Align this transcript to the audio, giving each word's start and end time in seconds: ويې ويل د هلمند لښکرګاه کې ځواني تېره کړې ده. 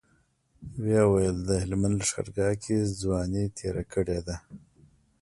ويې 0.81 1.03
ويل 1.11 1.37
د 1.45 1.49
هلمند 1.63 1.95
لښکرګاه 1.99 2.53
کې 2.63 2.77
ځواني 3.01 3.43
تېره 3.57 3.83
کړې 3.93 4.19
ده. 4.27 4.35